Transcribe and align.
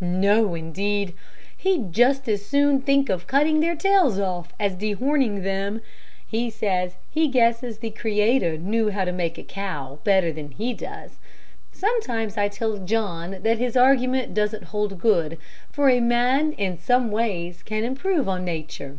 "No, 0.00 0.56
indeed. 0.56 1.14
He'd 1.56 1.92
just 1.92 2.28
as 2.28 2.44
soon 2.44 2.80
think 2.82 3.08
of 3.08 3.28
cutting 3.28 3.60
their 3.60 3.76
tails 3.76 4.18
off, 4.18 4.52
as 4.58 4.72
of 4.72 4.80
dehorning 4.80 5.44
them. 5.44 5.82
He 6.26 6.50
says 6.50 6.96
he 7.08 7.28
guesses 7.28 7.78
the 7.78 7.90
Creator 7.90 8.58
knew 8.58 8.90
how 8.90 9.04
to 9.04 9.12
make 9.12 9.38
a 9.38 9.44
cow 9.44 10.00
better 10.02 10.32
than 10.32 10.50
he 10.50 10.74
does. 10.74 11.20
Sometimes 11.70 12.36
I 12.36 12.48
tell 12.48 12.78
John 12.78 13.36
that 13.44 13.58
his 13.58 13.76
argument 13.76 14.34
doesn't 14.34 14.64
hold 14.64 14.98
good, 15.00 15.38
for 15.70 15.88
a 15.88 16.00
man 16.00 16.54
in 16.54 16.76
some 16.76 17.12
ways 17.12 17.62
can 17.62 17.84
improve 17.84 18.28
on 18.28 18.44
nature. 18.44 18.98